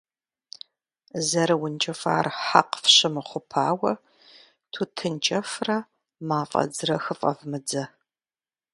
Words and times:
ЗэрыункӀыфӀар 1.27 2.27
хьэкъ 2.43 2.75
фщымыхъупауэ 2.83 3.91
тутын 4.73 5.13
кӀэфрэ 5.25 5.77
мафӀэдзрэ 6.27 6.95
хыфӀэвмыдзэ. 7.03 7.83